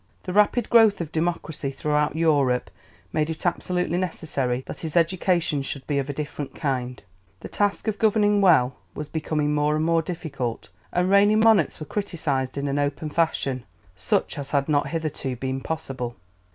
The 0.23 0.33
rapid 0.33 0.67
growth 0.71 0.99
of 0.99 1.11
democracy 1.11 1.69
throughout 1.69 2.15
Europe 2.15 2.71
made 3.13 3.29
it 3.29 3.45
absolutely 3.45 3.99
necessary 3.99 4.63
that 4.65 4.79
his 4.79 4.95
education 4.97 5.61
should 5.61 5.85
be 5.85 5.99
of 5.99 6.09
a 6.09 6.13
different 6.13 6.55
kind. 6.55 7.03
The 7.41 7.47
task 7.49 7.87
of 7.87 7.99
governing 7.99 8.41
well 8.41 8.77
was 8.95 9.07
becoming 9.07 9.53
more 9.53 9.75
and 9.75 9.85
more 9.85 10.01
difficult, 10.01 10.69
and 10.91 11.07
reigning 11.11 11.41
monarchs 11.41 11.79
were 11.79 11.85
criticized 11.85 12.57
in 12.57 12.67
an 12.67 12.79
open 12.79 13.11
fashion, 13.11 13.63
such 13.95 14.39
as 14.39 14.49
had 14.49 14.67
not 14.67 14.87
hitherto 14.87 15.35
been 15.35 15.61
possible. 15.61 16.15